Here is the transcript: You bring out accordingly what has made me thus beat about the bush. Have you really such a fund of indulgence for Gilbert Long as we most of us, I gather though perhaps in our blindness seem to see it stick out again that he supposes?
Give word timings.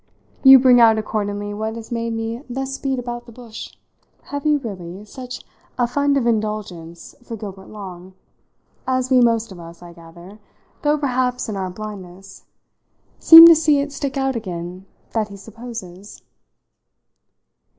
You 0.43 0.57
bring 0.57 0.79
out 0.81 0.97
accordingly 0.97 1.53
what 1.53 1.75
has 1.75 1.91
made 1.91 2.13
me 2.13 2.41
thus 2.49 2.75
beat 2.79 2.97
about 2.97 3.27
the 3.27 3.31
bush. 3.31 3.69
Have 4.23 4.47
you 4.47 4.57
really 4.57 5.05
such 5.05 5.43
a 5.77 5.85
fund 5.85 6.17
of 6.17 6.25
indulgence 6.25 7.13
for 7.21 7.35
Gilbert 7.37 7.67
Long 7.67 8.15
as 8.87 9.11
we 9.11 9.21
most 9.21 9.51
of 9.51 9.59
us, 9.59 9.83
I 9.83 9.93
gather 9.93 10.39
though 10.81 10.97
perhaps 10.97 11.49
in 11.49 11.55
our 11.55 11.69
blindness 11.69 12.45
seem 13.19 13.45
to 13.47 13.55
see 13.55 13.79
it 13.79 13.91
stick 13.91 14.17
out 14.17 14.35
again 14.35 14.87
that 15.11 15.27
he 15.27 15.37
supposes? 15.37 16.23